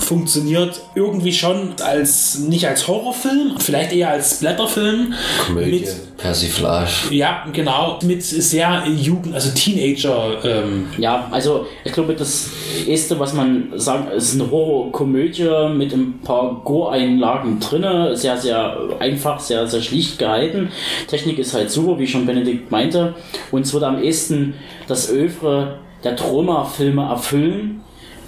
funktioniert 0.00 0.80
irgendwie 0.94 1.32
schon 1.32 1.74
als 1.82 2.38
nicht 2.38 2.66
als 2.66 2.86
Horrorfilm, 2.86 3.54
vielleicht 3.58 3.92
eher 3.92 4.10
als 4.10 4.36
Splatterfilm. 4.36 5.14
Komödie, 5.46 5.80
Mit, 5.80 6.16
Persiflage. 6.18 6.90
ja, 7.10 7.44
genau, 7.52 7.98
mit 8.04 8.22
sehr 8.22 8.84
Jugend, 8.86 9.34
also 9.34 9.50
Teenager. 9.50 10.38
Ähm, 10.44 10.86
Ja, 10.98 11.28
also 11.30 11.66
ich 11.84 11.92
glaube, 11.92 12.14
das 12.14 12.50
erste, 12.86 13.18
was 13.18 13.32
man 13.32 13.72
sagt, 13.76 14.12
ist 14.14 14.34
eine 14.34 14.50
Horrorkomödie 14.50 15.68
mit 15.74 15.92
ein 15.92 16.20
paar 16.22 16.60
Gore-Einlagen 16.64 17.60
drinne, 17.60 18.16
sehr, 18.16 18.36
sehr 18.36 18.76
einfach, 19.00 19.40
sehr, 19.40 19.66
sehr 19.66 19.80
schlicht 19.82 20.18
gehalten. 20.18 20.70
Technik 21.08 21.38
ist 21.38 21.54
halt 21.54 21.70
super, 21.70 21.98
wie 21.98 22.06
schon 22.06 22.26
Benedikt 22.26 22.70
meinte. 22.70 23.14
Und 23.50 23.62
es 23.62 23.72
wird 23.72 23.84
am 23.84 24.02
ehesten 24.02 24.54
das 24.86 25.10
Övre 25.10 25.78
der 26.04 26.16
Troma-Filme 26.16 27.02
erfüllen. 27.02 27.80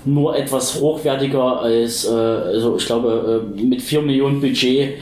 Nur 0.05 0.37
etwas 0.37 0.81
hochwertiger 0.81 1.61
als, 1.61 2.07
äh, 2.07 2.11
also 2.11 2.77
ich 2.77 2.87
glaube, 2.87 3.45
äh, 3.57 3.63
mit 3.63 3.83
4 3.83 4.01
Millionen 4.01 4.41
Budget 4.41 4.95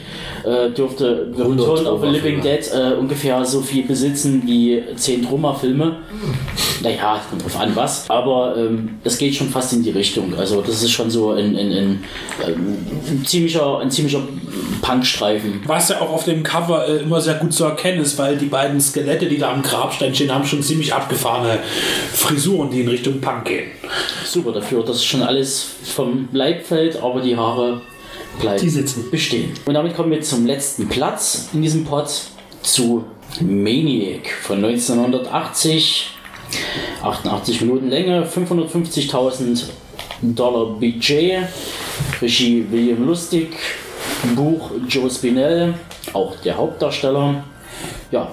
äh, 0.48 0.70
dürfte 0.70 1.32
The 1.34 1.42
100 1.42 1.68
Return 1.68 1.86
of 1.86 2.02
a 2.02 2.06
Living. 2.06 2.40
Dead 2.40 2.70
äh, 2.72 2.94
ungefähr 2.94 3.44
so 3.44 3.60
viel 3.60 3.84
besitzen 3.84 4.42
wie 4.46 4.82
10 4.96 5.26
Troma-Filme. 5.26 5.96
Naja, 6.82 7.20
kommt 7.28 7.44
drauf 7.44 7.60
an 7.60 7.74
was. 7.74 8.08
Aber 8.08 8.56
ähm, 8.56 8.98
es 9.04 9.18
geht 9.18 9.34
schon 9.34 9.48
fast 9.48 9.72
in 9.72 9.82
die 9.82 9.90
Richtung. 9.90 10.34
Also 10.36 10.60
das 10.62 10.82
ist 10.82 10.90
schon 10.90 11.10
so 11.10 11.32
ein, 11.32 11.56
ein, 11.56 11.72
ein, 11.72 12.04
ähm, 12.46 12.76
ein 13.08 13.24
ziemlicher, 13.24 13.80
ein 13.80 13.90
ziemlicher 13.90 14.20
Punkstreifen. 14.80 15.60
was 15.66 15.88
ja 15.88 16.00
auch 16.00 16.10
auf 16.10 16.24
dem 16.24 16.42
Cover 16.42 16.86
äh, 16.88 16.98
immer 16.98 17.20
sehr 17.20 17.34
gut 17.34 17.52
zu 17.52 17.64
erkennen 17.64 18.00
ist, 18.00 18.18
weil 18.18 18.36
die 18.36 18.46
beiden 18.46 18.80
Skelette, 18.80 19.26
die 19.26 19.38
da 19.38 19.52
am 19.52 19.62
Grabstein 19.62 20.14
stehen, 20.14 20.32
haben 20.32 20.44
schon 20.44 20.62
ziemlich 20.62 20.94
abgefahrene 20.94 21.58
Frisuren, 22.12 22.70
die 22.70 22.82
in 22.82 22.88
Richtung 22.88 23.20
Punk 23.20 23.46
gehen. 23.46 23.70
Super 24.24 24.52
dafür, 24.52 24.84
dass 24.84 25.04
schon 25.04 25.22
alles 25.22 25.66
vom 25.84 26.28
Leib 26.32 26.64
fällt, 26.64 27.02
aber 27.02 27.20
die 27.20 27.36
Haare 27.36 27.80
bleiben 28.40 28.60
Die 28.60 28.68
sitzen. 28.68 29.10
bestehen. 29.10 29.52
Und 29.66 29.74
damit 29.74 29.94
kommen 29.94 30.10
wir 30.10 30.20
zum 30.20 30.46
letzten 30.46 30.88
Platz 30.88 31.48
in 31.52 31.62
diesem 31.62 31.84
Pod 31.84 32.08
zu 32.62 33.04
Maniac 33.40 34.28
von 34.42 34.64
1980. 34.64 36.10
88 37.02 37.60
Minuten 37.60 37.90
Länge, 37.90 38.24
550.000 38.26 39.64
Dollar 40.22 40.66
Budget, 40.78 41.42
Regie 42.22 42.66
William 42.70 43.06
Lustig, 43.06 43.50
Buch 44.34 44.70
Joe 44.88 45.10
Spinell, 45.10 45.74
auch 46.14 46.34
der 46.36 46.56
Hauptdarsteller. 46.56 47.44
Ja, 48.10 48.32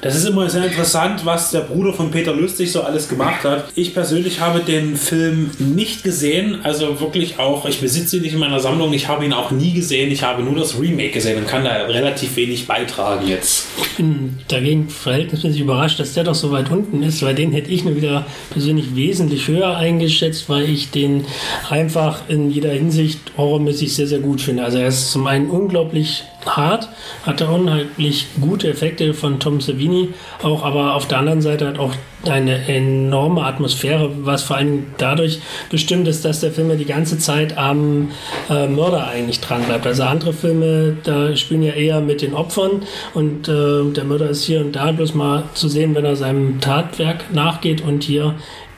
Das 0.00 0.14
ist 0.14 0.26
immer 0.26 0.48
sehr 0.48 0.64
interessant, 0.64 1.24
was 1.24 1.50
der 1.50 1.60
Bruder 1.60 1.92
von 1.92 2.10
Peter 2.10 2.32
Lustig 2.32 2.70
so 2.70 2.82
alles 2.82 3.08
gemacht 3.08 3.44
hat. 3.44 3.68
Ich 3.74 3.94
persönlich 3.94 4.40
habe 4.40 4.60
den 4.60 4.96
Film 4.96 5.50
nicht 5.58 6.04
gesehen, 6.04 6.60
also 6.62 7.00
wirklich 7.00 7.38
auch, 7.38 7.66
ich 7.66 7.80
besitze 7.80 8.16
ihn 8.16 8.22
nicht 8.22 8.34
in 8.34 8.38
meiner 8.38 8.60
Sammlung, 8.60 8.92
ich 8.92 9.08
habe 9.08 9.24
ihn 9.24 9.32
auch 9.32 9.50
nie 9.50 9.72
gesehen, 9.72 10.10
ich 10.10 10.22
habe 10.22 10.42
nur 10.42 10.54
das 10.54 10.78
Remake 10.80 11.10
gesehen 11.10 11.38
und 11.38 11.48
kann 11.48 11.64
da 11.64 11.72
relativ 11.84 12.36
wenig 12.36 12.66
beitragen 12.66 13.26
jetzt. 13.26 13.66
Ich 13.82 13.96
bin 13.96 14.38
dagegen 14.48 14.88
verhältnismäßig 14.88 15.60
überrascht, 15.60 15.98
dass 15.98 16.14
der 16.14 16.24
doch 16.24 16.34
so 16.34 16.52
weit 16.52 16.70
unten 16.70 17.02
ist, 17.02 17.22
weil 17.22 17.34
den 17.34 17.52
hätte 17.52 17.70
ich 17.70 17.84
nur 17.84 17.96
wieder 17.96 18.26
persönlich 18.50 18.94
wesentlich 18.94 19.48
höher 19.48 19.76
eingeschätzt, 19.76 20.48
weil 20.48 20.68
ich 20.68 20.90
den 20.90 21.24
einfach 21.68 22.22
in 22.28 22.50
jeder 22.50 22.70
Hinsicht 22.70 23.18
horrormäßig 23.36 23.94
sehr, 23.94 24.06
sehr 24.06 24.20
gut 24.20 24.40
finde. 24.40 24.64
Also 24.64 24.78
er 24.78 24.88
ist 24.88 25.10
zum 25.10 25.26
einen 25.26 25.50
unglaublich 25.50 26.24
hart, 26.46 26.88
hat 27.24 27.40
er 27.40 27.52
unheimlich 27.52 28.26
gute 28.40 28.68
Effekte 28.68 29.14
von 29.14 29.40
Tom 29.40 29.60
Savini, 29.60 30.10
auch 30.42 30.64
aber 30.64 30.94
auf 30.94 31.08
der 31.08 31.18
anderen 31.18 31.42
Seite 31.42 31.66
hat 31.66 31.78
auch 31.78 31.94
eine 32.26 32.68
enorme 32.68 33.44
Atmosphäre, 33.44 34.10
was 34.22 34.42
vor 34.42 34.56
allem 34.56 34.86
dadurch 34.98 35.40
bestimmt 35.70 36.08
ist, 36.08 36.24
dass 36.24 36.40
der 36.40 36.50
Film 36.50 36.70
ja 36.70 36.76
die 36.76 36.84
ganze 36.84 37.18
Zeit 37.18 37.56
am 37.56 38.10
äh, 38.50 38.66
Mörder 38.66 39.06
eigentlich 39.06 39.40
dran 39.40 39.62
bleibt. 39.62 39.86
Also 39.86 40.02
andere 40.02 40.32
Filme, 40.32 40.96
da 41.04 41.34
spielen 41.36 41.62
ja 41.62 41.72
eher 41.72 42.00
mit 42.00 42.22
den 42.22 42.34
Opfern 42.34 42.82
und 43.14 43.48
äh, 43.48 43.92
der 43.92 44.04
Mörder 44.04 44.30
ist 44.30 44.44
hier 44.44 44.60
und 44.60 44.72
da 44.72 44.90
bloß 44.92 45.14
mal 45.14 45.44
zu 45.54 45.68
sehen, 45.68 45.94
wenn 45.94 46.04
er 46.04 46.16
seinem 46.16 46.60
Tatwerk 46.60 47.32
nachgeht 47.32 47.82
und 47.82 48.02
hier 48.02 48.34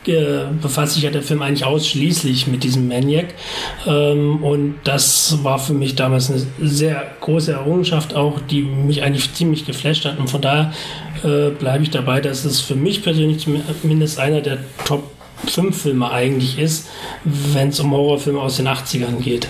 äh, 0.06 0.44
befasst 0.60 0.94
sich 0.94 1.02
ja 1.02 1.10
der 1.10 1.22
Film 1.22 1.42
eigentlich 1.42 1.64
ausschließlich 1.64 2.46
mit 2.46 2.64
diesem 2.64 2.88
Maniac. 2.88 3.34
Ähm, 3.86 4.42
und 4.42 4.76
das 4.84 5.42
war 5.42 5.58
für 5.58 5.74
mich 5.74 5.94
damals 5.96 6.30
eine 6.30 6.42
sehr 6.60 7.02
große 7.20 7.52
Errungenschaft 7.52 8.14
auch, 8.14 8.40
die 8.40 8.62
mich 8.62 9.02
eigentlich 9.02 9.32
ziemlich 9.34 9.66
geflasht 9.66 10.04
hat. 10.04 10.18
Und 10.18 10.30
von 10.30 10.40
daher 10.40 10.72
äh, 11.22 11.50
bleibe 11.50 11.84
ich 11.84 11.90
dabei, 11.90 12.20
dass 12.20 12.44
es 12.44 12.60
für 12.60 12.76
mich 12.76 13.02
persönlich 13.02 13.46
zumindest 13.82 14.18
einer 14.18 14.40
der 14.40 14.58
Top 14.84 15.04
5 15.04 15.19
Filme 15.72 16.10
eigentlich 16.10 16.58
ist, 16.58 16.86
wenn 17.24 17.68
es 17.68 17.80
um 17.80 17.92
Horrorfilme 17.92 18.40
aus 18.40 18.56
den 18.56 18.68
80ern 18.68 19.16
geht. 19.20 19.48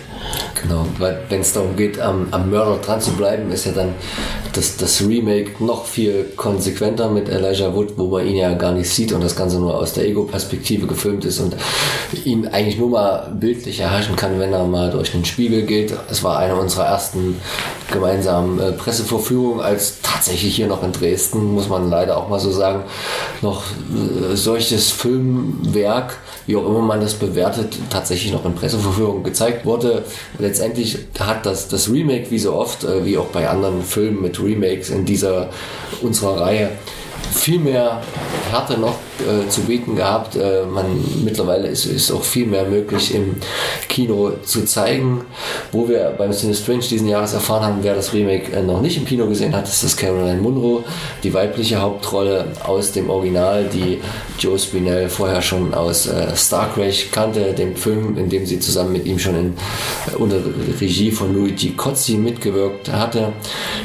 Genau, 0.60 0.84
weil 0.98 1.22
wenn 1.28 1.40
es 1.40 1.52
darum 1.52 1.76
geht, 1.76 1.98
am, 2.00 2.28
am 2.30 2.50
Mörder 2.50 2.78
dran 2.78 3.00
zu 3.00 3.12
bleiben, 3.12 3.50
ist 3.50 3.64
ja 3.64 3.72
dann 3.72 3.94
das, 4.52 4.76
das 4.76 5.00
Remake 5.00 5.64
noch 5.64 5.86
viel 5.86 6.26
konsequenter 6.36 7.08
mit 7.08 7.28
Elijah 7.28 7.74
Wood, 7.74 7.96
wo 7.96 8.08
man 8.08 8.26
ihn 8.26 8.36
ja 8.36 8.52
gar 8.54 8.72
nicht 8.72 8.90
sieht 8.90 9.12
und 9.12 9.22
das 9.22 9.36
Ganze 9.36 9.58
nur 9.58 9.76
aus 9.76 9.94
der 9.94 10.06
Ego-Perspektive 10.06 10.86
gefilmt 10.86 11.24
ist 11.24 11.40
und 11.40 11.56
ihn 12.24 12.46
eigentlich 12.48 12.78
nur 12.78 12.90
mal 12.90 13.32
bildlich 13.38 13.80
erhaschen 13.80 14.16
kann, 14.16 14.38
wenn 14.38 14.52
er 14.52 14.64
mal 14.64 14.90
durch 14.90 15.12
den 15.12 15.24
Spiegel 15.24 15.62
geht. 15.62 15.94
Es 16.10 16.22
war 16.22 16.38
eine 16.38 16.56
unserer 16.56 16.86
ersten 16.86 17.40
gemeinsamen 17.90 18.60
äh, 18.60 18.72
Pressevorführungen, 18.72 19.60
als 19.60 20.00
tatsächlich 20.02 20.54
hier 20.54 20.66
noch 20.66 20.82
in 20.82 20.92
Dresden, 20.92 21.54
muss 21.54 21.68
man 21.68 21.90
leider 21.90 22.16
auch 22.16 22.28
mal 22.28 22.40
so 22.40 22.50
sagen, 22.50 22.84
noch 23.42 23.62
äh, 23.62 24.36
solches 24.36 24.90
Filmwerk, 25.80 26.16
wie 26.46 26.56
auch 26.56 26.66
immer 26.66 26.80
man 26.80 27.00
das 27.00 27.14
bewertet, 27.14 27.76
tatsächlich 27.90 28.32
noch 28.32 28.44
in 28.44 28.54
Pressevorführungen 28.54 29.24
gezeigt 29.24 29.64
wurde. 29.64 30.04
Letztendlich 30.38 30.98
hat 31.18 31.46
das, 31.46 31.68
das 31.68 31.90
Remake, 31.90 32.30
wie 32.30 32.38
so 32.38 32.54
oft, 32.54 32.84
äh, 32.84 33.04
wie 33.04 33.18
auch 33.18 33.26
bei 33.26 33.48
anderen 33.48 33.82
Filmen 33.82 34.22
mit 34.22 34.42
Remakes 34.42 34.90
in 34.90 35.04
dieser 35.04 35.50
unserer 36.02 36.40
Reihe, 36.40 36.70
viel 37.32 37.58
mehr 37.58 38.00
Härte 38.50 38.78
noch 38.78 38.96
äh, 39.20 39.48
zu 39.48 39.62
bieten 39.62 39.96
gehabt. 39.96 40.36
Äh, 40.36 40.64
man, 40.64 40.86
mittlerweile 41.24 41.68
ist, 41.68 41.86
ist 41.86 42.10
auch 42.10 42.22
viel 42.22 42.46
mehr 42.46 42.64
möglich 42.64 43.14
im 43.14 43.36
Kino 43.88 44.32
zu 44.44 44.64
zeigen. 44.64 45.22
Wo 45.72 45.88
wir 45.88 46.14
beim 46.16 46.32
Cine 46.32 46.54
Strange 46.54 46.84
diesen 46.90 47.08
Jahres 47.08 47.32
erfahren 47.32 47.64
haben, 47.64 47.78
wer 47.82 47.94
das 47.94 48.12
Remake 48.12 48.52
äh, 48.52 48.62
noch 48.62 48.80
nicht 48.80 48.96
im 48.96 49.04
Kino 49.04 49.26
gesehen 49.26 49.54
hat, 49.54 49.68
ist 49.68 49.84
das 49.84 49.96
Caroline 49.96 50.40
Munro, 50.40 50.84
die 51.22 51.32
weibliche 51.32 51.80
Hauptrolle 51.80 52.46
aus 52.64 52.92
dem 52.92 53.10
Original, 53.10 53.64
die 53.72 54.00
Joe 54.38 54.58
Spinell 54.58 55.08
vorher 55.08 55.42
schon 55.42 55.74
aus 55.74 56.06
äh, 56.06 56.34
Star 56.34 56.72
Crash 56.72 57.10
kannte, 57.10 57.52
dem 57.52 57.76
Film, 57.76 58.16
in 58.16 58.28
dem 58.28 58.46
sie 58.46 58.58
zusammen 58.58 58.92
mit 58.92 59.06
ihm 59.06 59.18
schon 59.18 59.36
in, 59.36 59.54
äh, 60.12 60.16
unter 60.16 60.38
Regie 60.80 61.10
von 61.10 61.34
Luigi 61.34 61.70
Cozzi 61.72 62.14
mitgewirkt 62.14 62.90
hatte. 62.90 63.32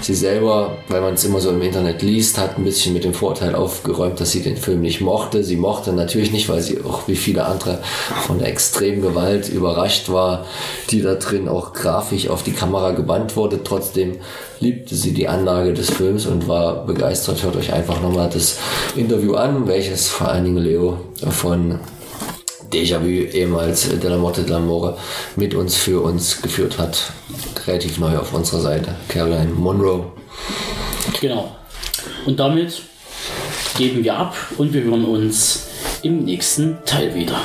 Sie 0.01 0.15
selber, 0.15 0.77
weil 0.87 1.01
man 1.01 1.13
es 1.15 1.23
immer 1.25 1.39
so 1.39 1.51
im 1.51 1.61
Internet 1.61 2.01
liest, 2.01 2.37
hat 2.37 2.57
ein 2.57 2.63
bisschen 2.63 2.93
mit 2.93 3.03
dem 3.03 3.13
Vorteil 3.25 3.55
aufgeräumt, 3.55 4.19
dass 4.19 4.33
sie 4.33 4.43
den 4.43 4.55
Film 4.55 4.81
nicht 4.81 5.01
mochte. 5.01 5.43
Sie 5.43 5.55
mochte 5.55 5.93
natürlich 5.93 6.31
nicht, 6.31 6.47
weil 6.47 6.61
sie 6.61 6.83
auch 6.83 7.07
wie 7.07 7.15
viele 7.15 7.45
andere 7.45 7.79
von 8.27 8.37
der 8.37 8.49
extremen 8.49 9.01
Gewalt 9.01 9.49
überrascht 9.49 10.09
war, 10.09 10.45
die 10.91 11.01
da 11.01 11.15
drin 11.15 11.47
auch 11.47 11.73
grafisch 11.73 12.29
auf 12.29 12.43
die 12.43 12.51
Kamera 12.51 12.91
gebannt 12.91 13.35
wurde. 13.35 13.63
Trotzdem 13.63 14.17
liebte 14.59 14.93
sie 14.93 15.11
die 15.11 15.27
Anlage 15.27 15.73
des 15.73 15.89
Films 15.89 16.27
und 16.27 16.47
war 16.47 16.85
begeistert. 16.85 17.41
Hört 17.41 17.55
euch 17.55 17.73
einfach 17.73 17.99
nochmal 17.99 18.29
das 18.31 18.59
Interview 18.95 19.33
an, 19.33 19.65
welches 19.65 20.07
vor 20.07 20.27
allen 20.27 20.45
Dingen 20.45 20.63
Leo 20.63 20.99
von 21.27 21.79
Déjà-vu, 22.71 23.07
ehemals 23.07 23.89
De 23.89 24.07
la 24.07 24.17
Morte 24.17 24.43
de 24.43 24.53
l'Amore, 24.53 24.97
mit 25.35 25.55
uns 25.55 25.75
für 25.75 25.99
uns 26.03 26.43
geführt 26.43 26.77
hat. 26.77 27.11
Relativ 27.65 27.97
neu 27.97 28.19
auf 28.19 28.33
unserer 28.33 28.61
Seite. 28.61 28.93
Caroline 29.07 29.51
Monroe. 29.55 30.11
Genau. 31.19 31.55
Und 32.27 32.39
damit 32.39 32.83
geben 33.75 34.03
wir 34.03 34.17
ab 34.17 34.35
und 34.57 34.73
wir 34.73 34.83
hören 34.83 35.05
uns 35.05 35.67
im 36.01 36.23
nächsten 36.23 36.77
Teil 36.85 37.13
wieder. 37.13 37.41